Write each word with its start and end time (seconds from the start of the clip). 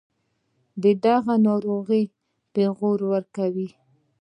دَدغه 0.83 1.35
ناروغۍپېغور 1.45 2.99
ورکوي 3.11 3.67